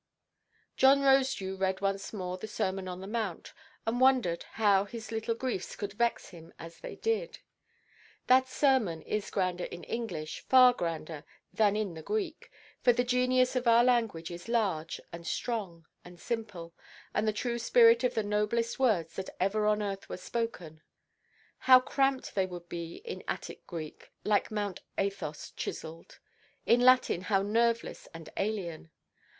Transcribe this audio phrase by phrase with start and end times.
[0.77, 3.53] John Rosedew read once more the Sermon on the Mount,
[3.85, 7.37] and wondered how his little griefs could vex him as they did.
[8.25, 12.51] That sermon is grander in English, far grander, than in the Greek;
[12.81, 18.15] for the genius of our language is large, and strong, and simple—the true spirit of
[18.15, 20.81] the noblest words that ever on earth were spoken.
[21.59, 26.17] How cramped they would be in Attic Greek (like Mount Athos chiselled);
[26.65, 28.89] in Latin how nerveless and alien!